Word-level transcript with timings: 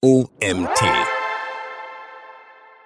OMT. 0.00 0.78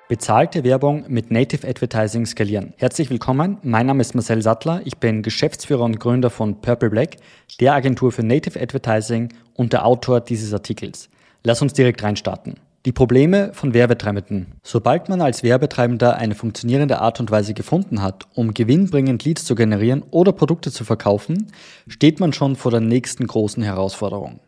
Bezahlte 0.08 0.64
Werbung 0.64 1.04
mit 1.08 1.30
Native 1.30 1.68
Advertising 1.68 2.24
skalieren. 2.24 2.72
Herzlich 2.78 3.10
willkommen, 3.10 3.58
mein 3.62 3.84
Name 3.84 4.00
ist 4.00 4.14
Marcel 4.14 4.40
Sattler, 4.40 4.80
ich 4.86 4.96
bin 4.96 5.20
Geschäftsführer 5.20 5.84
und 5.84 6.00
Gründer 6.00 6.30
von 6.30 6.62
Purple 6.62 6.88
Black, 6.88 7.18
der 7.60 7.74
Agentur 7.74 8.12
für 8.12 8.22
Native 8.22 8.58
Advertising 8.58 9.28
und 9.52 9.74
der 9.74 9.84
Autor 9.84 10.22
dieses 10.22 10.54
Artikels. 10.54 11.10
Lass 11.44 11.60
uns 11.60 11.74
direkt 11.74 12.02
reinstarten. 12.02 12.54
Die 12.86 12.92
Probleme 12.92 13.50
von 13.52 13.74
Werbetreibenden. 13.74 14.46
Sobald 14.62 15.10
man 15.10 15.20
als 15.20 15.42
Werbetreibender 15.42 16.16
eine 16.16 16.34
funktionierende 16.34 17.02
Art 17.02 17.20
und 17.20 17.30
Weise 17.30 17.52
gefunden 17.52 18.00
hat, 18.00 18.26
um 18.32 18.54
gewinnbringend 18.54 19.22
Leads 19.22 19.44
zu 19.44 19.54
generieren 19.54 20.02
oder 20.12 20.32
Produkte 20.32 20.72
zu 20.72 20.86
verkaufen, 20.86 21.52
steht 21.88 22.20
man 22.20 22.32
schon 22.32 22.56
vor 22.56 22.70
der 22.70 22.80
nächsten 22.80 23.26
großen 23.26 23.62
Herausforderung 23.62 24.40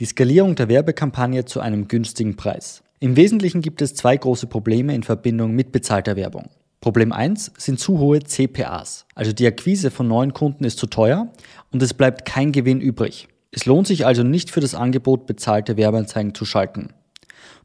die 0.00 0.06
Skalierung 0.06 0.54
der 0.54 0.70
Werbekampagne 0.70 1.44
zu 1.44 1.60
einem 1.60 1.86
günstigen 1.86 2.34
Preis. 2.34 2.82
Im 3.00 3.16
Wesentlichen 3.16 3.60
gibt 3.60 3.82
es 3.82 3.94
zwei 3.94 4.16
große 4.16 4.46
Probleme 4.46 4.94
in 4.94 5.02
Verbindung 5.02 5.52
mit 5.52 5.72
bezahlter 5.72 6.16
Werbung. 6.16 6.48
Problem 6.80 7.12
1 7.12 7.52
sind 7.58 7.78
zu 7.78 7.98
hohe 7.98 8.20
CPAs, 8.20 9.04
also 9.14 9.34
die 9.34 9.46
Akquise 9.46 9.90
von 9.90 10.08
neuen 10.08 10.32
Kunden 10.32 10.64
ist 10.64 10.78
zu 10.78 10.86
teuer 10.86 11.30
und 11.70 11.82
es 11.82 11.92
bleibt 11.92 12.24
kein 12.24 12.50
Gewinn 12.50 12.80
übrig. 12.80 13.28
Es 13.50 13.66
lohnt 13.66 13.86
sich 13.86 14.06
also 14.06 14.22
nicht 14.22 14.50
für 14.50 14.60
das 14.60 14.74
Angebot 14.74 15.26
bezahlte 15.26 15.76
Werbeanzeigen 15.76 16.34
zu 16.34 16.46
schalten. 16.46 16.94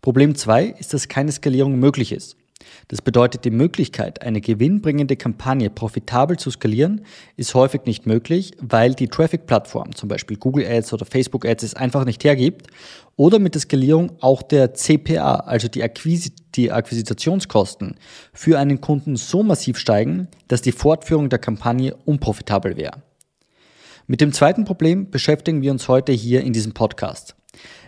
Problem 0.02 0.36
2 0.36 0.66
ist, 0.78 0.94
dass 0.94 1.08
keine 1.08 1.32
Skalierung 1.32 1.80
möglich 1.80 2.12
ist. 2.12 2.36
Das 2.88 3.02
bedeutet, 3.02 3.46
die 3.46 3.52
Möglichkeit, 3.52 4.22
eine 4.22 4.42
gewinnbringende 4.42 5.16
Kampagne 5.16 5.70
profitabel 5.70 6.38
zu 6.38 6.52
skalieren, 6.52 7.06
ist 7.36 7.54
häufig 7.56 7.82
nicht 7.86 8.06
möglich, 8.06 8.52
weil 8.60 8.94
die 8.94 9.08
Traffic-Plattform, 9.08 9.96
zum 9.96 10.10
Beispiel 10.10 10.38
Google 10.38 10.66
Ads 10.68 10.94
oder 10.94 11.06
Facebook 11.06 11.46
Ads, 11.46 11.64
es 11.64 11.74
einfach 11.74 12.06
nicht 12.06 12.24
hergibt 12.24 12.68
oder 13.16 13.40
mit 13.40 13.56
der 13.56 13.62
Skalierung 13.62 14.12
auch 14.22 14.42
der 14.42 14.74
CPA, 14.74 15.36
also 15.36 15.68
die, 15.68 15.84
Akquis 15.84 16.32
die 16.56 16.72
Akquisitionskosten 16.72 17.96
für 18.34 18.60
einen 18.60 18.82
Kunden 18.82 19.16
so 19.16 19.44
massiv 19.44 19.78
steigen, 19.78 20.28
dass 20.48 20.62
die 20.62 20.72
Fortführung 20.72 21.30
der 21.30 21.40
Kampagne 21.40 21.96
unprofitabel 22.06 22.78
wäre. 22.78 23.04
Mit 24.08 24.22
dem 24.22 24.34
zweiten 24.34 24.66
Problem 24.66 25.10
beschäftigen 25.10 25.62
wir 25.64 25.72
uns 25.72 25.88
heute 25.88 26.12
hier 26.12 26.42
in 26.42 26.54
diesem 26.54 26.74
Podcast. 26.74 27.35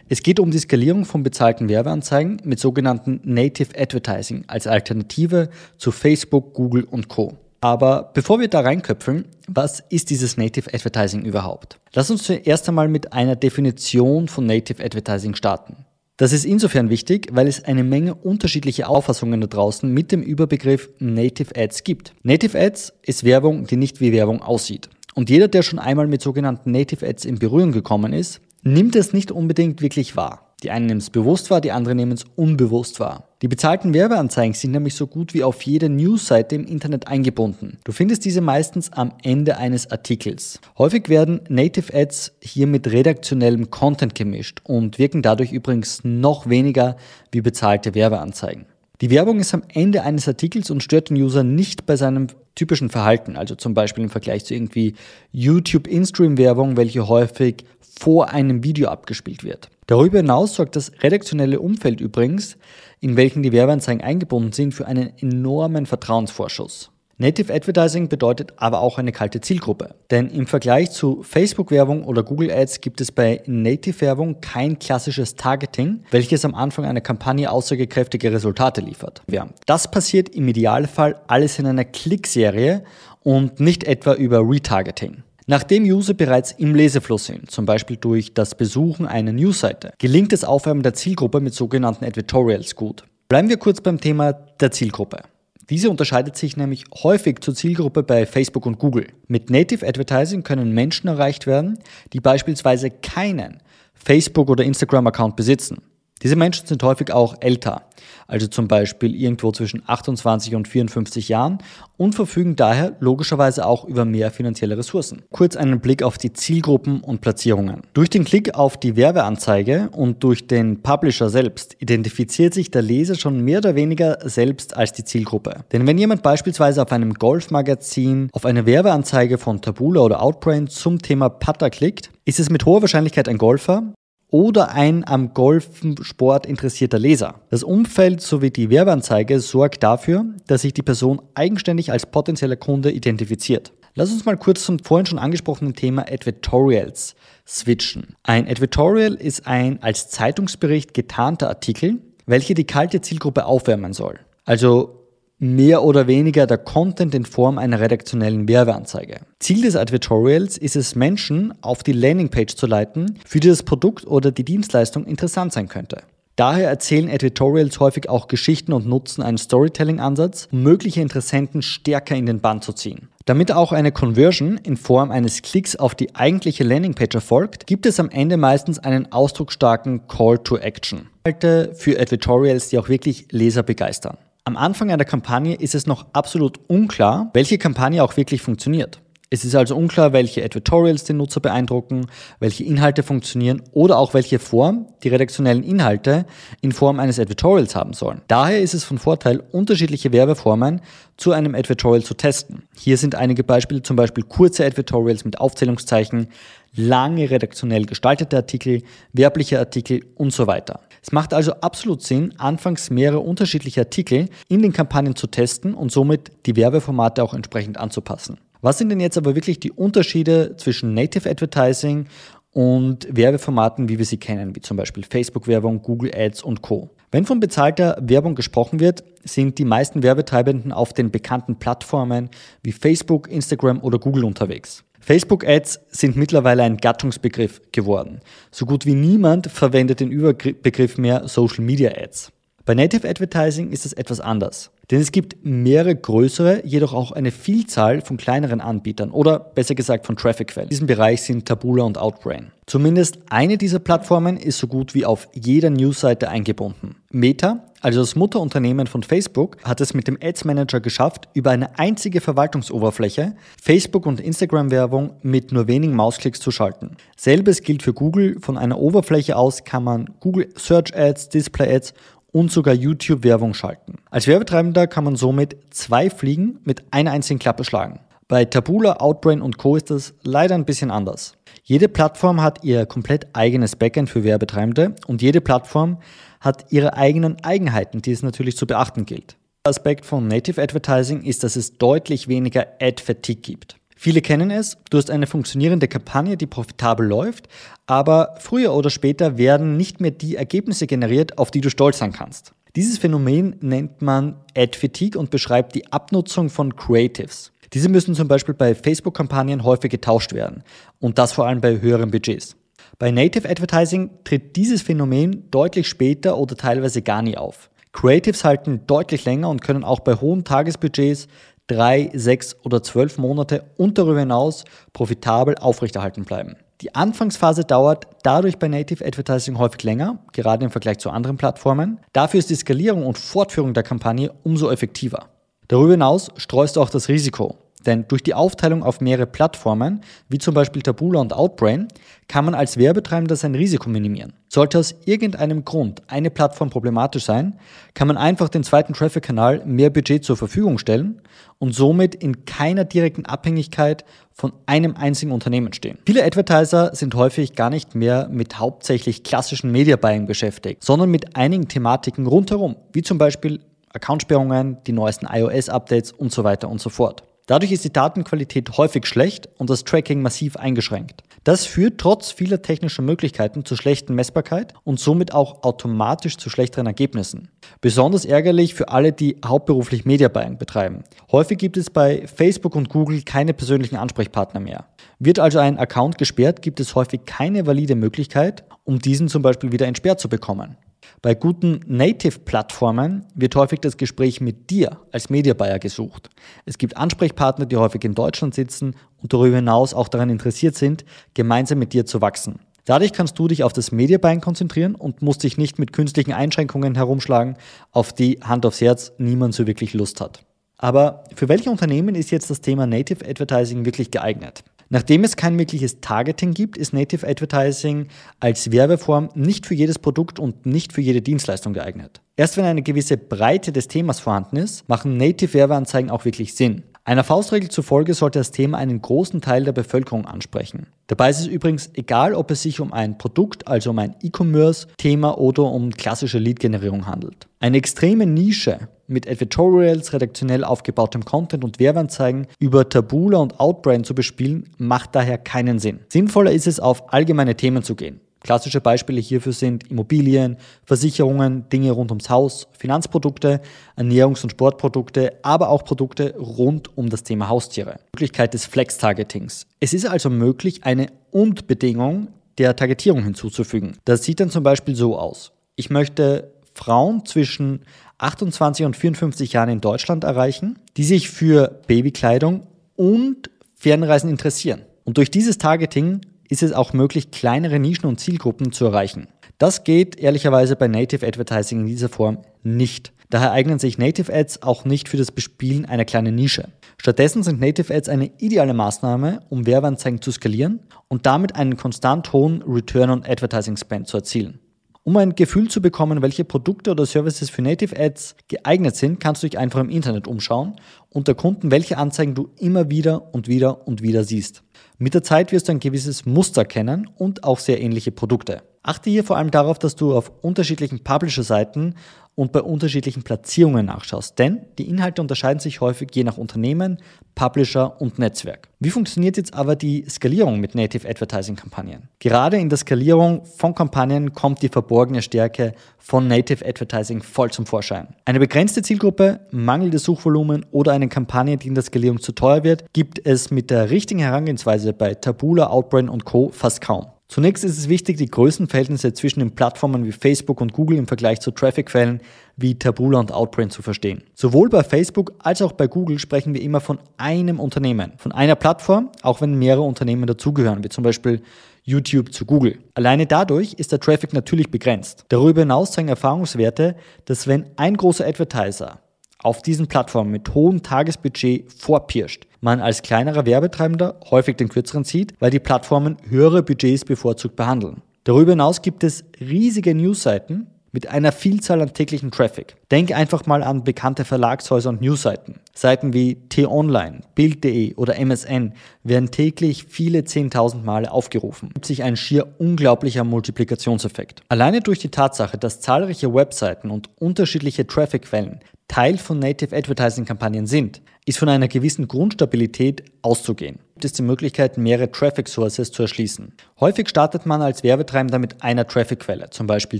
Es 0.09 0.23
geht 0.23 0.39
um 0.39 0.51
die 0.51 0.59
Skalierung 0.59 1.03
von 1.03 1.21
bezahlten 1.21 1.67
Werbeanzeigen 1.67 2.41
mit 2.45 2.61
sogenannten 2.61 3.19
Native 3.25 3.77
Advertising 3.77 4.45
als 4.47 4.65
Alternative 4.65 5.49
zu 5.77 5.91
Facebook, 5.91 6.53
Google 6.53 6.85
und 6.85 7.09
Co. 7.09 7.33
Aber 7.59 8.11
bevor 8.13 8.39
wir 8.39 8.47
da 8.47 8.61
reinköpfeln, 8.61 9.25
was 9.47 9.83
ist 9.89 10.09
dieses 10.09 10.37
Native 10.37 10.73
Advertising 10.73 11.25
überhaupt? 11.25 11.79
Lass 11.93 12.09
uns 12.09 12.23
zuerst 12.23 12.69
einmal 12.69 12.87
mit 12.87 13.11
einer 13.11 13.35
Definition 13.35 14.29
von 14.29 14.45
Native 14.45 14.81
Advertising 14.81 15.35
starten. 15.35 15.85
Das 16.15 16.31
ist 16.31 16.45
insofern 16.45 16.89
wichtig, 16.89 17.27
weil 17.33 17.47
es 17.47 17.65
eine 17.65 17.83
Menge 17.83 18.15
unterschiedliche 18.15 18.87
Auffassungen 18.87 19.41
da 19.41 19.47
draußen 19.47 19.91
mit 19.93 20.13
dem 20.13 20.21
Überbegriff 20.21 20.89
Native 20.99 21.53
Ads 21.55 21.83
gibt. 21.83 22.13
Native 22.23 22.57
Ads 22.57 22.93
ist 23.01 23.25
Werbung, 23.25 23.67
die 23.67 23.75
nicht 23.75 23.99
wie 23.99 24.13
Werbung 24.13 24.41
aussieht. 24.41 24.89
Und 25.15 25.29
jeder, 25.29 25.49
der 25.49 25.63
schon 25.63 25.79
einmal 25.79 26.07
mit 26.07 26.21
sogenannten 26.21 26.71
Native 26.71 27.05
Ads 27.05 27.25
in 27.25 27.39
Berührung 27.39 27.71
gekommen 27.71 28.13
ist, 28.13 28.39
nimmt 28.63 28.95
es 28.95 29.13
nicht 29.13 29.31
unbedingt 29.31 29.81
wirklich 29.81 30.15
wahr. 30.15 30.47
Die 30.63 30.71
einen 30.71 30.87
nehmen 30.87 30.99
es 30.99 31.11
bewusst 31.11 31.51
wahr, 31.51 31.61
die 31.61 31.71
anderen 31.71 31.97
nehmen 31.97 32.13
es 32.13 32.25
unbewusst 32.35 32.99
wahr. 32.99 33.27
Die 33.43 33.47
bezahlten 33.47 33.93
Werbeanzeigen 33.93 34.55
sind 34.55 34.71
nämlich 34.71 34.95
so 34.95 35.05
gut 35.05 35.35
wie 35.35 35.43
auf 35.43 35.61
jede 35.61 35.87
Newsseite 35.87 36.55
im 36.55 36.65
Internet 36.65 37.07
eingebunden. 37.07 37.77
Du 37.83 37.91
findest 37.91 38.25
diese 38.25 38.41
meistens 38.41 38.91
am 38.91 39.13
Ende 39.21 39.57
eines 39.57 39.91
Artikels. 39.91 40.59
Häufig 40.79 41.09
werden 41.09 41.41
Native 41.47 41.93
Ads 41.93 42.33
hier 42.41 42.65
mit 42.65 42.91
redaktionellem 42.91 43.69
Content 43.69 44.15
gemischt 44.15 44.61
und 44.63 44.97
wirken 44.97 45.21
dadurch 45.21 45.51
übrigens 45.51 46.03
noch 46.03 46.49
weniger 46.49 46.97
wie 47.31 47.41
bezahlte 47.41 47.93
Werbeanzeigen. 47.93 48.65
Die 49.01 49.11
Werbung 49.11 49.39
ist 49.39 49.53
am 49.53 49.61
Ende 49.71 50.01
eines 50.01 50.27
Artikels 50.27 50.71
und 50.71 50.81
stört 50.81 51.11
den 51.11 51.17
User 51.17 51.43
nicht 51.43 51.85
bei 51.85 51.95
seinem 51.95 52.29
typischen 52.55 52.89
Verhalten, 52.89 53.37
also 53.37 53.53
zum 53.53 53.75
Beispiel 53.75 54.03
im 54.03 54.09
Vergleich 54.09 54.45
zu 54.45 54.55
irgendwie 54.55 54.95
YouTube 55.31 55.85
In-Stream-Werbung, 55.85 56.75
welche 56.75 57.07
häufig 57.07 57.65
vor 57.97 58.29
einem 58.29 58.63
Video 58.63 58.89
abgespielt 58.89 59.43
wird. 59.43 59.69
Darüber 59.87 60.17
hinaus 60.17 60.55
sorgt 60.55 60.75
das 60.75 60.91
redaktionelle 61.01 61.59
Umfeld 61.59 62.01
übrigens, 62.01 62.57
in 62.99 63.15
welchem 63.17 63.43
die 63.43 63.51
Werbeanzeigen 63.51 64.03
eingebunden 64.03 64.51
sind, 64.51 64.73
für 64.73 64.85
einen 64.85 65.13
enormen 65.17 65.85
Vertrauensvorschuss. 65.85 66.91
Native 67.19 67.51
Advertising 67.51 68.09
bedeutet 68.09 68.53
aber 68.57 68.79
auch 68.79 68.99
eine 68.99 69.11
kalte 69.11 69.41
Zielgruppe. 69.41 69.95
Denn 70.11 70.29
im 70.29 70.45
Vergleich 70.45 70.91
zu 70.91 71.23
Facebook-Werbung 71.23 72.03
oder 72.03 72.21
Google 72.21 72.51
Ads 72.51 72.79
gibt 72.79 73.01
es 73.01 73.11
bei 73.11 73.41
Native-Werbung 73.47 74.39
kein 74.39 74.77
klassisches 74.77 75.35
Targeting, 75.35 76.03
welches 76.11 76.45
am 76.45 76.53
Anfang 76.53 76.85
einer 76.85 77.01
Kampagne 77.01 77.51
aussagekräftige 77.51 78.31
Resultate 78.31 78.81
liefert. 78.81 79.23
Das 79.65 79.89
passiert 79.89 80.29
im 80.29 80.47
Idealfall 80.47 81.19
alles 81.25 81.57
in 81.57 81.65
einer 81.65 81.85
Klickserie 81.85 82.83
und 83.23 83.59
nicht 83.59 83.85
etwa 83.85 84.13
über 84.13 84.47
Retargeting. 84.47 85.23
Nachdem 85.49 85.85
User 85.85 86.13
bereits 86.13 86.51
im 86.51 86.75
Lesefluss 86.75 87.27
sind, 87.27 87.49
zum 87.49 87.65
Beispiel 87.65 87.95
durch 87.95 88.33
das 88.33 88.53
Besuchen 88.55 89.07
einer 89.07 89.31
Newsseite, 89.31 89.93
gelingt 89.97 90.33
das 90.33 90.43
Aufwärmen 90.43 90.83
der 90.83 90.93
Zielgruppe 90.93 91.39
mit 91.39 91.53
sogenannten 91.53 92.03
Advertorials 92.03 92.75
gut. 92.75 93.05
Bleiben 93.29 93.47
wir 93.47 93.55
kurz 93.55 93.79
beim 93.79 94.01
Thema 94.01 94.33
der 94.33 94.71
Zielgruppe. 94.71 95.21
Diese 95.69 95.89
unterscheidet 95.89 96.35
sich 96.35 96.57
nämlich 96.57 96.83
häufig 97.01 97.39
zur 97.39 97.55
Zielgruppe 97.55 98.03
bei 98.03 98.25
Facebook 98.25 98.65
und 98.65 98.77
Google. 98.77 99.07
Mit 99.29 99.49
Native 99.49 99.87
Advertising 99.87 100.43
können 100.43 100.73
Menschen 100.73 101.07
erreicht 101.07 101.47
werden, 101.47 101.79
die 102.11 102.19
beispielsweise 102.19 102.89
keinen 102.89 103.63
Facebook- 103.93 104.49
oder 104.49 104.65
Instagram-Account 104.65 105.37
besitzen. 105.37 105.77
Diese 106.23 106.35
Menschen 106.35 106.65
sind 106.65 106.81
häufig 106.81 107.11
auch 107.11 107.35
älter, 107.41 107.83
also 108.27 108.47
zum 108.47 108.67
Beispiel 108.67 109.15
irgendwo 109.15 109.51
zwischen 109.51 109.83
28 109.85 110.55
und 110.55 110.67
54 110.67 111.29
Jahren 111.29 111.59
und 111.95 112.15
verfügen 112.15 112.55
daher 112.55 112.95
logischerweise 112.99 113.65
auch 113.65 113.85
über 113.85 114.03
mehr 114.03 114.31
finanzielle 114.31 114.77
Ressourcen. 114.77 115.23
Kurz 115.31 115.55
einen 115.55 115.79
Blick 115.79 116.01
auf 116.01 116.17
die 116.17 116.33
Zielgruppen 116.33 117.01
und 117.01 117.21
Platzierungen. 117.21 117.81
Durch 117.93 118.09
den 118.09 118.23
Klick 118.23 118.55
auf 118.55 118.77
die 118.77 118.95
Werbeanzeige 118.95 119.89
und 119.91 120.23
durch 120.23 120.47
den 120.47 120.81
Publisher 120.81 121.29
selbst 121.29 121.75
identifiziert 121.79 122.53
sich 122.53 122.71
der 122.71 122.81
Leser 122.81 123.15
schon 123.15 123.43
mehr 123.43 123.59
oder 123.59 123.75
weniger 123.75 124.17
selbst 124.23 124.75
als 124.75 124.93
die 124.93 125.03
Zielgruppe. 125.03 125.65
Denn 125.71 125.85
wenn 125.85 125.97
jemand 125.97 126.23
beispielsweise 126.23 126.81
auf 126.81 126.91
einem 126.91 127.13
Golfmagazin 127.13 128.29
auf 128.33 128.45
eine 128.45 128.65
Werbeanzeige 128.65 129.37
von 129.37 129.61
Tabula 129.61 130.01
oder 130.01 130.21
Outbrain 130.23 130.67
zum 130.67 130.99
Thema 130.99 131.29
Putter 131.29 131.69
klickt, 131.69 132.09
ist 132.25 132.39
es 132.39 132.49
mit 132.49 132.65
hoher 132.65 132.81
Wahrscheinlichkeit 132.81 133.29
ein 133.29 133.37
Golfer, 133.37 133.93
oder 134.29 134.71
ein 134.71 135.07
am 135.07 135.33
Golfsport 135.33 136.45
interessierter 136.45 136.99
Leser. 136.99 137.41
Das 137.49 137.63
Umfeld 137.63 138.21
sowie 138.21 138.51
die 138.51 138.69
Werbeanzeige 138.69 139.39
sorgt 139.39 139.83
dafür, 139.83 140.25
dass 140.47 140.61
sich 140.61 140.73
die 140.73 140.81
Person 140.81 141.21
eigenständig 141.33 141.91
als 141.91 142.05
potenzieller 142.05 142.57
Kunde 142.57 142.91
identifiziert. 142.91 143.73
Lass 143.95 144.11
uns 144.11 144.25
mal 144.25 144.37
kurz 144.37 144.63
zum 144.63 144.79
vorhin 144.79 145.07
schon 145.07 145.17
angesprochenen 145.17 145.73
Thema 145.73 146.03
Advertorials 146.03 147.15
switchen. 147.47 148.15
Ein 148.23 148.47
Advertorial 148.47 149.15
ist 149.15 149.47
ein 149.47 149.81
als 149.81 150.09
Zeitungsbericht 150.09 150.93
getarnter 150.93 151.49
Artikel, 151.49 151.99
welcher 152.25 152.53
die 152.53 152.67
kalte 152.67 153.01
Zielgruppe 153.01 153.45
aufwärmen 153.45 153.93
soll. 153.93 154.19
Also 154.45 154.96
mehr 155.39 155.83
oder 155.83 156.07
weniger 156.07 156.47
der 156.47 156.57
Content 156.57 157.13
in 157.13 157.25
Form 157.25 157.57
einer 157.57 157.79
redaktionellen 157.79 158.47
Werbeanzeige. 158.47 159.19
Ziel 159.39 159.61
des 159.61 159.75
Advertorials 159.75 160.57
ist 160.57 160.75
es, 160.75 160.95
Menschen 160.95 161.53
auf 161.61 161.83
die 161.83 161.93
Landingpage 161.93 162.55
zu 162.55 162.65
leiten, 162.65 163.19
für 163.25 163.39
die 163.39 163.49
das 163.49 163.63
Produkt 163.63 164.07
oder 164.07 164.31
die 164.31 164.45
Dienstleistung 164.45 165.05
interessant 165.05 165.53
sein 165.53 165.67
könnte. 165.67 166.01
Daher 166.37 166.69
erzählen 166.69 167.09
Editorials 167.09 167.79
häufig 167.79 168.09
auch 168.09 168.27
Geschichten 168.27 168.71
und 168.71 168.85
nutzen 168.85 169.23
einen 169.23 169.39
Storytelling-Ansatz, 169.39 170.49
um 170.51 170.61
mögliche 170.61 171.01
Interessenten 171.01 171.63
stärker 171.63 172.15
in 172.15 172.27
den 172.27 172.41
Bann 172.41 172.61
zu 172.61 172.73
ziehen. 172.73 173.09
Damit 173.25 173.51
auch 173.51 173.71
eine 173.71 173.91
Conversion 173.91 174.59
in 174.63 174.77
Form 174.77 175.09
eines 175.09 175.41
Klicks 175.41 175.75
auf 175.75 175.95
die 175.95 176.15
eigentliche 176.15 176.63
Landingpage 176.63 177.15
erfolgt, 177.15 177.65
gibt 177.65 177.87
es 177.87 177.99
am 177.99 178.11
Ende 178.11 178.37
meistens 178.37 178.77
einen 178.77 179.11
ausdrucksstarken 179.11 180.07
Call 180.07 180.37
to 180.37 180.57
Action. 180.57 181.07
Für 181.25 181.97
Editorials, 181.97 182.69
die 182.69 182.77
auch 182.77 182.87
wirklich 182.87 183.27
Leser 183.31 183.63
begeistern. 183.63 184.17
Am 184.47 184.55
Anfang 184.55 184.89
einer 184.89 185.03
Kampagne 185.03 185.55
ist 185.55 185.75
es 185.75 185.87
noch 185.87 186.05
absolut 186.13 186.61
unklar, 186.67 187.31
welche 187.33 187.57
Kampagne 187.57 188.01
auch 188.01 188.15
wirklich 188.15 188.41
funktioniert. 188.41 189.01
Es 189.29 189.43
ist 189.43 189.55
also 189.55 189.75
unklar, 189.75 190.13
welche 190.13 190.41
Advertorials 190.41 191.03
den 191.03 191.17
Nutzer 191.17 191.41
beeindrucken, 191.41 192.07
welche 192.39 192.63
Inhalte 192.63 193.03
funktionieren 193.03 193.61
oder 193.73 193.97
auch 193.97 194.13
welche 194.13 194.39
Form 194.39 194.87
die 195.03 195.09
redaktionellen 195.09 195.63
Inhalte 195.63 196.25
in 196.61 196.71
Form 196.71 197.01
eines 197.01 197.19
Advertorials 197.19 197.75
haben 197.75 197.91
sollen. 197.91 198.21
Daher 198.29 198.61
ist 198.61 198.73
es 198.73 198.85
von 198.85 198.97
Vorteil, 198.97 199.43
unterschiedliche 199.51 200.13
Werbeformen 200.13 200.79
zu 201.17 201.33
einem 201.33 201.55
Advertorial 201.55 202.03
zu 202.03 202.13
testen. 202.13 202.63
Hier 202.77 202.95
sind 202.95 203.15
einige 203.15 203.43
Beispiele, 203.43 203.81
zum 203.81 203.97
Beispiel 203.97 204.23
kurze 204.23 204.65
Advertorials 204.65 205.25
mit 205.25 205.41
Aufzählungszeichen, 205.41 206.29
lange 206.73 207.29
redaktionell 207.29 207.85
gestaltete 207.85 208.37
Artikel, 208.37 208.83
werbliche 209.11 209.59
Artikel 209.59 210.05
und 210.15 210.31
so 210.31 210.47
weiter. 210.47 210.79
Es 211.01 211.11
macht 211.11 211.33
also 211.33 211.53
absolut 211.61 212.01
Sinn, 212.01 212.33
anfangs 212.37 212.89
mehrere 212.89 213.19
unterschiedliche 213.19 213.81
Artikel 213.81 214.29
in 214.47 214.61
den 214.61 214.71
Kampagnen 214.71 215.15
zu 215.15 215.27
testen 215.27 215.73
und 215.73 215.91
somit 215.91 216.31
die 216.45 216.55
Werbeformate 216.55 217.23
auch 217.23 217.33
entsprechend 217.33 217.77
anzupassen. 217.77 218.37
Was 218.61 218.77
sind 218.77 218.89
denn 218.89 218.99
jetzt 218.99 219.17
aber 219.17 219.35
wirklich 219.35 219.59
die 219.59 219.71
Unterschiede 219.71 220.55
zwischen 220.57 220.93
Native 220.93 221.29
Advertising 221.29 222.07
und 222.51 223.07
Werbeformaten, 223.15 223.87
wie 223.87 223.97
wir 223.99 224.05
sie 224.05 224.17
kennen, 224.17 224.55
wie 224.55 224.61
zum 224.61 224.77
Beispiel 224.77 225.03
Facebook-Werbung, 225.03 225.81
Google 225.83 226.11
Ads 226.15 226.43
und 226.43 226.61
Co. 226.61 226.89
Wenn 227.11 227.25
von 227.25 227.39
bezahlter 227.39 227.97
Werbung 228.01 228.35
gesprochen 228.35 228.79
wird, 228.79 229.03
sind 229.23 229.59
die 229.59 229.65
meisten 229.65 230.03
Werbetreibenden 230.03 230.71
auf 230.71 230.91
den 230.91 231.11
bekannten 231.11 231.57
Plattformen 231.57 232.29
wie 232.63 232.71
Facebook, 232.71 233.29
Instagram 233.29 233.81
oder 233.81 233.99
Google 233.99 234.25
unterwegs. 234.25 234.83
Facebook-Ads 234.99 235.79
sind 235.89 236.17
mittlerweile 236.17 236.63
ein 236.63 236.77
Gattungsbegriff 236.77 237.61
geworden. 237.71 238.19
So 238.51 238.65
gut 238.65 238.85
wie 238.85 238.95
niemand 238.95 239.47
verwendet 239.47 239.99
den 239.99 240.11
Überbegriff 240.11 240.97
mehr 240.97 241.27
Social 241.27 241.63
Media 241.63 241.91
Ads. 241.91 242.31
Bei 242.65 242.73
Native 242.73 243.07
Advertising 243.07 243.71
ist 243.71 243.85
es 243.85 243.93
etwas 243.93 244.19
anders. 244.19 244.71
Denn 244.89 245.01
es 245.01 245.11
gibt 245.11 245.37
mehrere 245.43 245.95
größere, 245.95 246.65
jedoch 246.65 246.93
auch 246.93 247.11
eine 247.11 247.31
Vielzahl 247.31 248.01
von 248.01 248.15
kleineren 248.15 248.61
Anbietern 248.61 249.11
oder 249.11 249.39
besser 249.39 249.75
gesagt 249.75 250.05
von 250.05 250.15
Trafficquellen. 250.15 250.67
In 250.67 250.69
diesem 250.69 250.87
Bereich 250.87 251.23
sind 251.23 251.45
Taboola 251.45 251.83
und 251.83 251.97
Outbrain. 251.97 252.51
Zumindest 252.67 253.19
eine 253.29 253.57
dieser 253.57 253.79
Plattformen 253.79 254.37
ist 254.37 254.59
so 254.59 254.67
gut 254.67 254.93
wie 254.93 255.05
auf 255.05 255.27
jeder 255.33 255.69
Newsseite 255.69 256.29
eingebunden. 256.29 256.95
Meta, 257.11 257.63
also 257.81 257.99
das 257.99 258.15
Mutterunternehmen 258.15 258.87
von 258.87 259.03
Facebook, 259.03 259.57
hat 259.63 259.79
es 259.81 259.93
mit 259.93 260.07
dem 260.07 260.17
Ads 260.21 260.45
Manager 260.45 260.79
geschafft, 260.79 261.29
über 261.33 261.51
eine 261.51 261.77
einzige 261.79 262.21
Verwaltungsoberfläche 262.21 263.35
Facebook- 263.61 264.05
und 264.05 264.19
Instagram-Werbung 264.19 265.13
mit 265.21 265.51
nur 265.51 265.67
wenigen 265.67 265.95
Mausklicks 265.95 266.39
zu 266.39 266.51
schalten. 266.51 266.97
Selbes 267.15 267.61
gilt 267.61 267.83
für 267.83 267.93
Google. 267.93 268.37
Von 268.41 268.57
einer 268.57 268.79
Oberfläche 268.79 269.35
aus 269.37 269.63
kann 269.63 269.83
man 269.83 270.09
Google 270.19 270.49
Search 270.57 270.95
Ads, 270.95 271.29
Display 271.29 271.73
Ads 271.73 271.93
und 272.37 272.51
sogar 272.51 272.75
YouTube-Werbung 272.75 273.55
schalten. 273.55 273.95
Als 274.11 274.27
Werbetreibender 274.27 274.85
kann 274.85 275.03
man 275.03 275.15
somit 275.15 275.57
zwei 275.71 276.11
Fliegen 276.11 276.59
mit 276.65 276.83
einer 276.91 277.11
einzigen 277.11 277.39
Klappe 277.39 277.63
schlagen. 277.63 277.99
Bei 278.27 278.45
Taboola, 278.45 278.97
Outbrain 278.97 279.41
und 279.41 279.57
Co. 279.57 279.75
ist 279.75 279.89
das 279.89 280.13
leider 280.21 280.53
ein 280.53 280.65
bisschen 280.65 280.91
anders. 280.91 281.33
Jede 281.63 281.89
Plattform 281.89 282.43
hat 282.43 282.63
ihr 282.63 282.85
komplett 282.85 283.25
eigenes 283.33 283.75
Backend 283.75 284.11
für 284.11 284.23
Werbetreibende 284.23 284.93
und 285.07 285.23
jede 285.23 285.41
Plattform 285.41 285.97
hat 286.39 286.71
ihre 286.71 286.93
eigenen 286.93 287.43
Eigenheiten, 287.43 288.03
die 288.03 288.11
es 288.11 288.21
natürlich 288.21 288.55
zu 288.55 288.67
beachten 288.67 289.07
gilt. 289.07 289.35
Aspekt 289.63 290.05
von 290.05 290.27
Native 290.27 290.61
Advertising 290.61 291.23
ist, 291.23 291.43
dass 291.43 291.55
es 291.55 291.79
deutlich 291.79 292.27
weniger 292.27 292.67
Ad-Fatigue 292.79 293.41
gibt. 293.41 293.77
Viele 293.99 294.21
kennen 294.21 294.51
es, 294.51 294.77
du 294.91 294.99
hast 294.99 295.09
eine 295.09 295.25
funktionierende 295.25 295.87
Kampagne, 295.87 296.37
die 296.37 296.45
profitabel 296.45 297.07
läuft, 297.07 297.47
aber 297.87 298.35
früher 298.37 298.73
oder 298.73 298.91
später 298.91 299.39
werden 299.39 299.75
nicht 299.75 299.99
mehr 299.99 300.11
die 300.11 300.35
Ergebnisse 300.35 300.85
generiert, 300.85 301.39
auf 301.39 301.49
die 301.49 301.61
du 301.61 301.71
stolz 301.71 301.97
sein 301.97 302.13
kannst. 302.13 302.53
Dieses 302.75 302.99
Phänomen 302.99 303.55
nennt 303.59 304.03
man 304.03 304.35
Ad 304.55 304.77
Fatigue 304.77 305.19
und 305.19 305.31
beschreibt 305.31 305.73
die 305.73 305.91
Abnutzung 305.91 306.51
von 306.51 306.75
Creatives. 306.75 307.51
Diese 307.73 307.89
müssen 307.89 308.13
zum 308.13 308.27
Beispiel 308.27 308.53
bei 308.53 308.75
Facebook-Kampagnen 308.75 309.63
häufig 309.63 309.89
getauscht 309.89 310.31
werden 310.31 310.63
und 310.99 311.17
das 311.17 311.33
vor 311.33 311.47
allem 311.47 311.59
bei 311.59 311.81
höheren 311.81 312.11
Budgets. 312.11 312.55
Bei 312.99 313.09
Native 313.09 313.49
Advertising 313.49 314.11
tritt 314.23 314.55
dieses 314.55 314.83
Phänomen 314.83 315.49
deutlich 315.49 315.87
später 315.87 316.37
oder 316.37 316.55
teilweise 316.55 317.01
gar 317.01 317.23
nie 317.23 317.35
auf. 317.35 317.71
Creatives 317.93 318.43
halten 318.43 318.81
deutlich 318.85 319.25
länger 319.25 319.49
und 319.49 319.63
können 319.63 319.83
auch 319.83 320.01
bei 320.01 320.13
hohen 320.13 320.43
Tagesbudgets 320.43 321.27
drei, 321.67 322.09
sechs 322.13 322.55
oder 322.63 322.81
zwölf 322.81 323.17
Monate 323.17 323.65
und 323.77 323.97
darüber 323.97 324.19
hinaus 324.19 324.63
profitabel 324.93 325.55
aufrechterhalten 325.55 326.25
bleiben. 326.25 326.55
Die 326.81 326.93
Anfangsphase 326.93 327.63
dauert 327.63 328.07
dadurch 328.23 328.59
bei 328.59 328.67
Native 328.67 329.05
Advertising 329.05 329.57
häufig 329.57 329.83
länger, 329.83 330.19
gerade 330.31 330.63
im 330.63 330.71
Vergleich 330.71 330.99
zu 330.99 331.09
anderen 331.09 331.37
Plattformen. 331.37 331.99
Dafür 332.13 332.39
ist 332.39 332.49
die 332.49 332.55
Skalierung 332.55 333.05
und 333.05 333.17
Fortführung 333.17 333.73
der 333.73 333.83
Kampagne 333.83 334.31
umso 334.43 334.69
effektiver. 334.69 335.27
Darüber 335.67 335.91
hinaus 335.91 336.29
streust 336.37 336.75
du 336.75 336.81
auch 336.81 336.89
das 336.89 337.09
Risiko. 337.09 337.57
Denn 337.87 338.05
durch 338.07 338.21
die 338.21 338.33
Aufteilung 338.33 338.83
auf 338.83 339.01
mehrere 339.01 339.25
Plattformen, 339.25 340.01
wie 340.29 340.37
zum 340.37 340.53
Beispiel 340.53 340.81
Taboola 340.81 341.21
und 341.21 341.33
Outbrain, 341.33 341.87
kann 342.27 342.43
man 342.45 342.53
als 342.53 342.77
Werbetreibender 342.77 343.37
sein 343.37 343.55
Risiko 343.55 343.89
minimieren. 343.89 344.33
Sollte 344.49 344.77
aus 344.77 344.93
irgendeinem 345.05 345.63
Grund 345.63 346.03
eine 346.07 346.29
Plattform 346.29 346.69
problematisch 346.69 347.23
sein, 347.23 347.57
kann 347.93 348.07
man 348.07 348.17
einfach 348.17 348.49
den 348.49 348.63
zweiten 348.63 348.93
Traffic-Kanal 348.93 349.63
mehr 349.65 349.89
Budget 349.89 350.25
zur 350.25 350.35
Verfügung 350.35 350.77
stellen 350.77 351.21
und 351.59 351.73
somit 351.73 352.13
in 352.13 352.43
keiner 352.43 352.83
direkten 352.83 353.25
Abhängigkeit 353.25 354.03
von 354.33 354.51
einem 354.65 354.95
einzigen 354.97 355.31
Unternehmen 355.31 355.71
stehen. 355.71 355.97
Viele 356.05 356.25
Advertiser 356.25 356.93
sind 356.93 357.15
häufig 357.15 357.55
gar 357.55 357.69
nicht 357.69 357.95
mehr 357.95 358.27
mit 358.29 358.59
hauptsächlich 358.59 359.23
klassischen 359.23 359.71
Media 359.71 359.95
Buying 359.95 360.27
beschäftigt, 360.27 360.83
sondern 360.83 361.09
mit 361.09 361.37
einigen 361.37 361.69
Thematiken 361.69 362.27
rundherum, 362.27 362.75
wie 362.91 363.01
zum 363.01 363.17
Beispiel 363.17 363.61
Accountsperrungen, 363.93 364.77
die 364.85 364.91
neuesten 364.91 365.25
iOS-Updates 365.25 366.11
und 366.11 366.33
so 366.33 366.43
weiter 366.43 366.69
und 366.69 366.81
so 366.81 366.89
fort. 366.89 367.23
Dadurch 367.47 367.71
ist 367.71 367.85
die 367.85 367.93
Datenqualität 367.93 368.77
häufig 368.77 369.05
schlecht 369.05 369.47
und 369.57 369.69
das 369.69 369.85
Tracking 369.85 370.21
massiv 370.21 370.57
eingeschränkt. 370.57 371.23
Das 371.45 371.65
führt 371.65 371.97
trotz 371.97 372.29
vieler 372.29 372.61
technischer 372.61 373.01
Möglichkeiten 373.01 373.63
zu 373.63 373.77
schlechten 373.77 374.15
Messbarkeit 374.15 374.73
und 374.83 374.99
somit 374.99 375.33
auch 375.33 375.63
automatisch 375.63 376.35
zu 376.35 376.49
schlechteren 376.49 376.87
Ergebnissen. 376.87 377.47
Besonders 377.79 378.25
ärgerlich 378.25 378.73
für 378.73 378.89
alle, 378.89 379.13
die 379.13 379.37
hauptberuflich 379.45 380.03
Media 380.03 380.27
Buying 380.27 380.57
betreiben. 380.57 381.05
Häufig 381.31 381.57
gibt 381.57 381.77
es 381.77 381.89
bei 381.89 382.27
Facebook 382.27 382.75
und 382.75 382.89
Google 382.89 383.21
keine 383.21 383.53
persönlichen 383.53 383.95
Ansprechpartner 383.95 384.59
mehr. 384.59 384.85
Wird 385.19 385.39
also 385.39 385.59
ein 385.59 385.79
Account 385.79 386.17
gesperrt, 386.17 386.61
gibt 386.61 386.81
es 386.81 386.95
häufig 386.95 387.21
keine 387.25 387.65
valide 387.65 387.95
Möglichkeit, 387.95 388.65
um 388.83 388.99
diesen 388.99 389.29
zum 389.29 389.41
Beispiel 389.41 389.71
wieder 389.71 389.87
entsperrt 389.87 390.19
zu 390.19 390.27
bekommen. 390.27 390.75
Bei 391.21 391.33
guten 391.33 391.81
Native-Plattformen 391.87 393.25
wird 393.35 393.55
häufig 393.55 393.79
das 393.79 393.97
Gespräch 393.97 394.41
mit 394.41 394.69
dir 394.69 394.99
als 395.11 395.29
Media 395.29 395.53
Buyer 395.53 395.79
gesucht. 395.79 396.29
Es 396.65 396.77
gibt 396.77 396.97
Ansprechpartner, 396.97 397.65
die 397.65 397.77
häufig 397.77 398.03
in 398.03 398.13
Deutschland 398.13 398.53
sitzen 398.53 398.95
und 399.21 399.33
darüber 399.33 399.57
hinaus 399.57 399.93
auch 399.93 400.07
daran 400.07 400.29
interessiert 400.29 400.75
sind, 400.75 401.05
gemeinsam 401.33 401.79
mit 401.79 401.93
dir 401.93 402.05
zu 402.05 402.21
wachsen. 402.21 402.59
Dadurch 402.85 403.11
kannst 403.11 403.37
du 403.37 403.49
dich 403.49 403.63
auf 403.63 403.73
das 403.73 403.91
Media 403.91 404.17
Buying 404.17 404.39
konzentrieren 404.39 404.95
und 404.95 405.21
musst 405.21 405.43
dich 405.43 405.57
nicht 405.57 405.77
mit 405.77 405.91
künstlichen 405.91 406.31
Einschränkungen 406.31 406.95
herumschlagen, 406.95 407.57
auf 407.91 408.13
die 408.13 408.39
Hand 408.41 408.65
aufs 408.65 408.79
Herz 408.79 409.11
niemand 409.17 409.53
so 409.53 409.67
wirklich 409.67 409.93
Lust 409.93 410.21
hat. 410.21 410.45
Aber 410.77 411.23
für 411.35 411.49
welche 411.49 411.69
Unternehmen 411.69 412.15
ist 412.15 412.31
jetzt 412.31 412.49
das 412.49 412.61
Thema 412.61 412.87
Native 412.87 413.27
Advertising 413.27 413.83
wirklich 413.83 414.11
geeignet? 414.11 414.63
Nachdem 414.89 415.23
es 415.23 415.35
kein 415.35 415.57
wirkliches 415.57 415.99
Targeting 415.99 416.53
gibt, 416.53 416.77
ist 416.77 416.93
Native 416.93 417.27
Advertising 417.27 418.07
als 418.39 418.71
Werbeform 418.71 419.29
nicht 419.35 419.65
für 419.65 419.73
jedes 419.73 419.99
Produkt 419.99 420.39
und 420.39 420.65
nicht 420.65 420.93
für 420.93 421.01
jede 421.01 421.21
Dienstleistung 421.21 421.73
geeignet. 421.73 422.21
Erst 422.37 422.55
wenn 422.55 422.65
eine 422.65 422.83
gewisse 422.83 423.17
Breite 423.17 423.71
des 423.71 423.87
Themas 423.87 424.19
vorhanden 424.19 424.57
ist, 424.57 424.87
machen 424.87 425.17
Native 425.17 425.53
Werbeanzeigen 425.53 426.09
auch 426.09 426.23
wirklich 426.23 426.53
Sinn. 426.53 426.83
Einer 427.07 427.23
Faustregel 427.23 427.69
zufolge 427.69 428.13
sollte 428.13 428.37
das 428.37 428.51
Thema 428.51 428.79
einen 428.79 429.01
großen 429.01 429.39
Teil 429.39 429.63
der 429.63 429.71
Bevölkerung 429.71 430.25
ansprechen. 430.25 430.87
Dabei 431.07 431.29
ist 431.29 431.39
es 431.39 431.47
übrigens 431.47 431.89
egal, 431.93 432.33
ob 432.33 432.51
es 432.51 432.63
sich 432.63 432.81
um 432.81 432.91
ein 432.91 433.17
Produkt, 433.17 433.65
also 433.65 433.91
um 433.91 433.99
ein 433.99 434.15
E-Commerce-Thema 434.21 435.37
oder 435.37 435.63
um 435.71 435.91
klassische 435.91 436.37
Lead-Generierung 436.37 437.07
handelt. 437.07 437.47
Eine 437.61 437.77
extreme 437.77 438.25
Nische 438.25 438.89
mit 439.07 439.25
Editorials, 439.25 440.11
redaktionell 440.11 440.65
aufgebautem 440.65 441.23
Content 441.23 441.63
und 441.63 441.79
Werbeanzeigen 441.79 442.47
über 442.59 442.89
Taboola 442.89 443.37
und 443.37 443.57
Outbrain 443.57 444.03
zu 444.03 444.13
bespielen, 444.13 444.69
macht 444.77 445.15
daher 445.15 445.37
keinen 445.37 445.79
Sinn. 445.79 446.01
Sinnvoller 446.09 446.51
ist 446.51 446.67
es, 446.67 446.81
auf 446.81 447.13
allgemeine 447.13 447.55
Themen 447.55 447.83
zu 447.83 447.95
gehen. 447.95 448.19
Klassische 448.47 448.79
Beispiele 448.79 449.19
hierfür 449.19 449.51
sind 449.51 449.91
Immobilien, 449.91 450.55
Versicherungen, 450.85 451.67
Dinge 451.67 451.91
rund 451.91 452.11
ums 452.11 452.29
Haus, 452.29 452.69
Finanzprodukte, 452.79 453.59
Ernährungs- 453.97 454.41
und 454.43 454.51
Sportprodukte, 454.51 455.33
aber 455.41 455.67
auch 455.67 455.83
Produkte 455.83 456.33
rund 456.37 456.97
um 456.97 457.09
das 457.09 457.23
Thema 457.23 457.49
Haustiere. 457.49 457.99
Möglichkeit 458.15 458.53
des 458.53 458.65
Flex-Targetings. 458.65 459.67
Es 459.81 459.93
ist 459.93 460.05
also 460.05 460.29
möglich, 460.29 460.85
eine 460.85 461.07
Und-Bedingung 461.31 462.29
der 462.57 462.73
Targetierung 462.77 463.21
hinzuzufügen. 463.25 463.97
Das 464.05 464.23
sieht 464.23 464.39
dann 464.39 464.49
zum 464.49 464.63
Beispiel 464.63 464.95
so 464.95 465.19
aus. 465.19 465.51
Ich 465.75 465.89
möchte 465.89 466.53
Frauen 466.73 467.25
zwischen 467.25 467.81
28 468.17 468.85
und 468.85 468.95
54 468.95 469.51
Jahren 469.51 469.67
in 469.67 469.81
Deutschland 469.81 470.23
erreichen, 470.23 470.79
die 470.95 471.03
sich 471.03 471.29
für 471.29 471.81
Babykleidung 471.87 472.65
und 472.95 473.49
Fernreisen 473.75 474.29
interessieren. 474.29 474.83
Und 475.03 475.17
durch 475.17 475.31
dieses 475.31 475.57
Targeting 475.57 476.21
ist 476.49 476.63
es 476.63 476.73
auch 476.73 476.93
möglich, 476.93 477.31
kleinere 477.31 477.79
Nischen 477.79 478.05
und 478.05 478.19
Zielgruppen 478.19 478.71
zu 478.71 478.85
erreichen. 478.85 479.27
Das 479.57 479.83
geht 479.83 480.17
ehrlicherweise 480.17 480.75
bei 480.75 480.87
Native 480.87 481.25
Advertising 481.25 481.81
in 481.81 481.87
dieser 481.87 482.09
Form 482.09 482.39
nicht. 482.63 483.11
Daher 483.29 483.51
eignen 483.51 483.79
sich 483.79 483.97
Native 483.97 484.33
Ads 484.33 484.63
auch 484.63 484.85
nicht 484.85 485.09
für 485.09 485.17
das 485.17 485.31
Bespielen 485.31 485.85
einer 485.85 486.05
kleinen 486.05 486.35
Nische. 486.35 486.69
Stattdessen 486.97 487.43
sind 487.43 487.59
Native 487.59 487.93
Ads 487.93 488.07
eine 488.07 488.31
ideale 488.37 488.73
Maßnahme, 488.73 489.41
um 489.49 489.65
Werbeanzeigen 489.65 490.21
zu 490.21 490.31
skalieren 490.31 490.79
und 491.09 491.25
damit 491.25 491.55
einen 491.55 491.75
konstant 491.75 492.31
hohen 492.31 492.61
Return 492.61 493.09
on 493.09 493.25
Advertising 493.25 493.75
Spend 493.75 494.07
zu 494.07 494.17
erzielen. 494.17 494.59
Um 495.07 495.15
ein 495.15 495.35
Gefühl 495.35 495.69
zu 495.69 495.81
bekommen, 495.81 496.21
welche 496.21 496.43
Produkte 496.43 496.91
oder 496.91 497.05
Services 497.05 497.49
für 497.49 497.61
Native 497.61 497.97
Ads 497.97 498.35
geeignet 498.49 498.97
sind, 498.97 499.21
kannst 499.21 499.41
du 499.41 499.47
dich 499.47 499.57
einfach 499.57 499.79
im 499.79 499.89
Internet 499.89 500.27
umschauen 500.27 500.75
und 501.09 501.29
erkunden, 501.29 501.71
welche 501.71 501.97
Anzeigen 501.97 502.35
du 502.35 502.49
immer 502.59 502.89
wieder 502.89 503.33
und 503.33 503.47
wieder 503.47 503.87
und 503.87 504.01
wieder 504.01 504.25
siehst. 504.25 504.63
Mit 504.97 505.13
der 505.13 505.23
Zeit 505.23 505.53
wirst 505.53 505.69
du 505.69 505.71
ein 505.71 505.79
gewisses 505.79 506.25
Muster 506.25 506.65
kennen 506.65 507.09
und 507.15 507.45
auch 507.45 507.59
sehr 507.59 507.81
ähnliche 507.81 508.11
Produkte. 508.11 508.63
Achte 508.83 509.09
hier 509.09 509.23
vor 509.23 509.37
allem 509.37 509.49
darauf, 509.49 509.79
dass 509.79 509.95
du 509.95 510.13
auf 510.13 510.29
unterschiedlichen 510.41 511.05
Publisher-Seiten 511.05 511.95
und 512.37 512.51
bei 512.51 512.61
unterschiedlichen 512.61 513.23
Platzierungen 513.23 513.87
nachschaust, 513.87 514.37
denn 514.37 514.67
die 514.77 514.87
Inhalte 514.87 515.23
unterscheiden 515.23 515.59
sich 515.59 515.81
häufig 515.81 516.09
je 516.13 516.23
nach 516.23 516.37
Unternehmen, 516.37 516.99
Publisher 517.33 517.99
und 517.99 518.19
Netzwerk. 518.19 518.69
Wie 518.79 518.91
funktioniert 518.91 519.37
jetzt 519.37 519.55
aber 519.55 519.75
die 519.75 520.05
Skalierung 520.07 520.59
mit 520.59 520.75
Native 520.75 521.09
Advertising 521.09 521.55
Kampagnen? 521.55 522.09
Gerade 522.19 522.57
in 522.57 522.69
der 522.69 522.77
Skalierung 522.77 523.43
von 523.43 523.73
Kampagnen 523.73 524.33
kommt 524.33 524.61
die 524.61 524.69
verborgene 524.69 525.23
Stärke 525.23 525.73
von 525.97 526.27
Native 526.27 526.63
Advertising 526.63 527.23
voll 527.23 527.49
zum 527.49 527.65
Vorschein. 527.65 528.09
Eine 528.25 528.39
begrenzte 528.39 528.83
Zielgruppe, 528.83 529.39
mangelndes 529.49 530.03
Suchvolumen 530.03 530.63
oder 530.69 530.91
eine 530.91 531.09
Kampagne, 531.09 531.57
die 531.57 531.67
in 531.67 531.75
der 531.75 531.83
Skalierung 531.83 532.19
zu 532.19 532.33
teuer 532.33 532.63
wird, 532.63 532.85
gibt 532.93 533.25
es 533.25 533.49
mit 533.49 533.71
der 533.71 533.89
richtigen 533.89 534.19
Herangehensweise 534.19 534.93
bei 534.93 535.15
Tabula, 535.15 535.71
Outbrain 535.71 536.07
und 536.07 536.23
Co. 536.23 536.49
fast 536.49 536.81
kaum. 536.81 537.07
Zunächst 537.29 537.65
ist 537.65 537.77
es 537.77 537.89
wichtig, 537.89 538.17
die 538.17 538.31
Größenverhältnisse 538.31 539.11
zwischen 539.13 539.41
den 539.41 539.51
Plattformen 539.51 540.05
wie 540.05 540.13
Facebook 540.13 540.61
und 540.61 540.71
Google 540.71 540.97
im 540.97 541.07
Vergleich 541.07 541.41
zu 541.41 541.51
Traffic-Quellen 541.51 542.21
wie 542.55 542.79
Taboola 542.79 543.19
und 543.19 543.33
Outbrain 543.33 543.69
zu 543.69 543.81
verstehen. 543.81 544.23
Sowohl 544.33 544.69
bei 544.69 544.81
Facebook 544.81 545.33
als 545.39 545.61
auch 545.61 545.73
bei 545.73 545.87
Google 545.87 546.19
sprechen 546.19 546.53
wir 546.53 546.61
immer 546.61 546.79
von 546.79 546.99
einem 547.17 547.59
Unternehmen, 547.59 548.13
von 548.17 548.31
einer 548.31 548.55
Plattform, 548.55 549.11
auch 549.23 549.41
wenn 549.41 549.59
mehrere 549.59 549.81
Unternehmen 549.83 550.25
dazugehören, 550.25 550.85
wie 550.85 550.89
zum 550.89 551.03
Beispiel 551.03 551.41
YouTube 551.83 552.33
zu 552.33 552.45
Google. 552.45 552.79
Alleine 552.93 553.25
dadurch 553.25 553.73
ist 553.73 553.91
der 553.91 553.99
Traffic 553.99 554.31
natürlich 554.31 554.71
begrenzt. 554.71 555.25
Darüber 555.27 555.61
hinaus 555.61 555.91
zeigen 555.91 556.09
Erfahrungswerte, 556.09 556.95
dass 557.25 557.45
wenn 557.47 557.65
ein 557.75 557.97
großer 557.97 558.25
Advertiser 558.25 558.99
auf 559.47 559.61
diesen 559.61 559.87
Plattformen 559.87 560.29
mit 560.29 560.53
hohem 560.53 560.83
Tagesbudget 560.83 561.71
vorpirscht, 561.71 562.47
man 562.59 562.81
als 562.81 563.01
kleinerer 563.01 563.45
Werbetreibender 563.45 564.19
häufig 564.29 564.57
den 564.57 564.67
kürzeren 564.67 565.05
zieht, 565.05 565.33
weil 565.39 565.51
die 565.51 565.59
Plattformen 565.59 566.17
höhere 566.27 566.63
Budgets 566.63 567.05
bevorzugt 567.05 567.55
behandeln. 567.55 568.01
Darüber 568.25 568.51
hinaus 568.51 568.81
gibt 568.81 569.05
es 569.05 569.23
riesige 569.39 569.95
Newsseiten 569.95 570.67
mit 570.91 571.07
einer 571.07 571.31
Vielzahl 571.31 571.81
an 571.81 571.93
täglichen 571.93 572.29
Traffic. 572.29 572.75
Denk 572.91 573.15
einfach 573.15 573.45
mal 573.45 573.63
an 573.63 573.85
bekannte 573.85 574.25
Verlagshäuser 574.25 574.89
und 574.89 574.99
Newsseiten. 574.99 575.61
Seiten 575.73 576.11
wie 576.11 576.35
T-Online, 576.49 577.21
Bild.de 577.35 577.95
oder 577.95 578.17
MSN 578.17 578.73
werden 579.03 579.31
täglich 579.31 579.85
viele 579.87 580.19
10.000 580.21 580.83
Male 580.83 581.09
aufgerufen. 581.09 581.69
Es 581.69 581.73
gibt 581.75 581.85
sich 581.85 582.03
ein 582.03 582.17
schier 582.17 582.47
unglaublicher 582.57 583.23
Multiplikationseffekt. 583.23 584.41
Alleine 584.49 584.81
durch 584.81 584.99
die 584.99 585.11
Tatsache, 585.11 585.57
dass 585.57 585.79
zahlreiche 585.79 586.33
Webseiten 586.33 586.89
und 586.89 587.09
unterschiedliche 587.19 587.87
Traffic-Quellen 587.87 588.59
Teil 588.87 589.17
von 589.17 589.39
Native 589.39 589.75
Advertising 589.75 590.25
Kampagnen 590.25 590.65
sind, 590.65 591.01
ist 591.25 591.37
von 591.37 591.49
einer 591.49 591.67
gewissen 591.67 592.07
Grundstabilität 592.07 593.03
auszugehen. 593.21 593.79
Gibt 593.95 594.05
es 594.05 594.13
die 594.13 594.21
Möglichkeit, 594.21 594.77
mehrere 594.77 595.11
Traffic 595.11 595.49
Sources 595.49 595.91
zu 595.91 596.03
erschließen. 596.03 596.53
Häufig 596.79 597.09
startet 597.09 597.45
man 597.45 597.61
als 597.61 597.83
Werbetreibender 597.83 598.39
mit 598.39 598.63
einer 598.63 598.87
Traffic-Quelle, 598.87 599.49
zum 599.49 599.67
Beispiel 599.67 599.99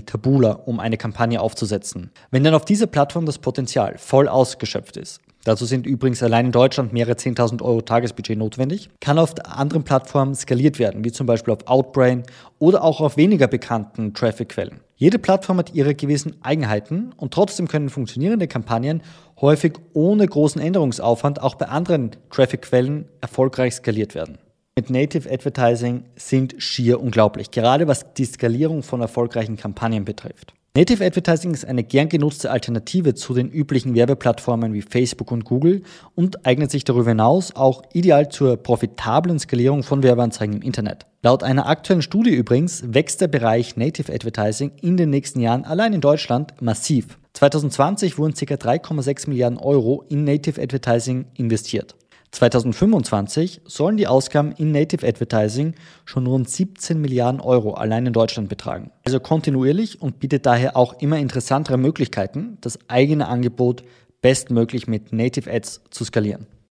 Tabula, 0.00 0.52
um 0.52 0.80
eine 0.80 0.96
Kampagne 0.96 1.40
aufzusetzen. 1.40 2.10
Wenn 2.30 2.44
dann 2.44 2.54
auf 2.54 2.64
dieser 2.64 2.86
Plattform 2.86 3.26
das 3.26 3.38
Potenzial 3.38 3.98
voll 3.98 4.26
ausgeschöpft 4.26 4.96
ist, 4.96 5.20
Dazu 5.44 5.64
sind 5.64 5.86
übrigens 5.86 6.22
allein 6.22 6.46
in 6.46 6.52
Deutschland 6.52 6.92
mehrere 6.92 7.14
10.000 7.14 7.62
Euro 7.62 7.80
Tagesbudget 7.80 8.36
notwendig. 8.36 8.90
Kann 9.00 9.18
auf 9.18 9.34
anderen 9.46 9.82
Plattformen 9.82 10.34
skaliert 10.34 10.78
werden, 10.78 11.04
wie 11.04 11.12
zum 11.12 11.26
Beispiel 11.26 11.54
auf 11.54 11.66
Outbrain 11.66 12.24
oder 12.58 12.82
auch 12.84 13.00
auf 13.00 13.16
weniger 13.16 13.46
bekannten 13.46 14.12
Traffic-Quellen. 14.12 14.80
Jede 15.00 15.20
Plattform 15.20 15.58
hat 15.58 15.74
ihre 15.74 15.94
gewissen 15.94 16.34
Eigenheiten 16.42 17.12
und 17.16 17.32
trotzdem 17.32 17.68
können 17.68 17.88
funktionierende 17.88 18.48
Kampagnen 18.48 19.00
häufig 19.40 19.74
ohne 19.92 20.26
großen 20.26 20.60
Änderungsaufwand 20.60 21.40
auch 21.40 21.54
bei 21.54 21.66
anderen 21.66 22.16
Traffic-Quellen 22.30 23.08
erfolgreich 23.20 23.74
skaliert 23.74 24.16
werden. 24.16 24.38
Mit 24.76 24.90
Native 24.90 25.30
Advertising 25.30 26.02
sind 26.16 26.56
schier 26.58 27.00
unglaublich, 27.00 27.52
gerade 27.52 27.86
was 27.86 28.12
die 28.14 28.24
Skalierung 28.24 28.82
von 28.82 29.00
erfolgreichen 29.00 29.56
Kampagnen 29.56 30.04
betrifft. 30.04 30.52
Native 30.78 31.04
Advertising 31.04 31.54
ist 31.54 31.64
eine 31.64 31.82
gern 31.82 32.08
genutzte 32.08 32.52
Alternative 32.52 33.12
zu 33.14 33.34
den 33.34 33.50
üblichen 33.50 33.96
Werbeplattformen 33.96 34.74
wie 34.74 34.82
Facebook 34.82 35.32
und 35.32 35.44
Google 35.44 35.82
und 36.14 36.46
eignet 36.46 36.70
sich 36.70 36.84
darüber 36.84 37.08
hinaus 37.08 37.56
auch 37.56 37.82
ideal 37.94 38.28
zur 38.28 38.56
profitablen 38.56 39.40
Skalierung 39.40 39.82
von 39.82 40.04
Werbeanzeigen 40.04 40.54
im 40.54 40.62
Internet. 40.62 41.06
Laut 41.20 41.42
einer 41.42 41.66
aktuellen 41.66 42.00
Studie 42.00 42.30
übrigens 42.30 42.84
wächst 42.94 43.20
der 43.20 43.26
Bereich 43.26 43.76
Native 43.76 44.12
Advertising 44.12 44.70
in 44.80 44.96
den 44.96 45.10
nächsten 45.10 45.40
Jahren 45.40 45.64
allein 45.64 45.94
in 45.94 46.00
Deutschland 46.00 46.54
massiv. 46.62 47.18
2020 47.32 48.16
wurden 48.16 48.34
ca. 48.34 48.54
3,6 48.54 49.28
Milliarden 49.28 49.58
Euro 49.58 50.04
in 50.08 50.22
Native 50.22 50.62
Advertising 50.62 51.26
investiert. 51.34 51.96
2025 52.32 53.62
sollen 53.64 53.96
die 53.96 54.06
Ausgaben 54.06 54.52
in 54.52 54.70
Native 54.70 55.06
Advertising 55.06 55.74
schon 56.04 56.26
rund 56.26 56.48
17 56.48 57.00
Milliarden 57.00 57.40
Euro 57.40 57.74
allein 57.74 58.06
in 58.06 58.12
Deutschland 58.12 58.48
betragen. 58.48 58.90
Also 59.04 59.20
kontinuierlich 59.20 60.02
und 60.02 60.20
bietet 60.20 60.46
daher 60.46 60.76
auch 60.76 61.00
immer 61.00 61.18
interessantere 61.18 61.78
Möglichkeiten, 61.78 62.58
das 62.60 62.78
eigene 62.88 63.28
Angebot 63.28 63.82
bestmöglich 64.20 64.86
mit 64.86 65.12
Native 65.12 65.50
Ads 65.50 65.82
zu 65.90 66.04
skalieren. 66.04 66.46